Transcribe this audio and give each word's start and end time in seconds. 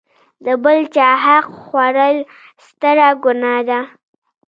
د 0.45 0.47
بل 0.63 0.79
چاحق 0.95 1.45
خوړل 1.63 2.17
ستره 2.65 3.09
ګناه 3.23 3.61
ده. 3.69 3.79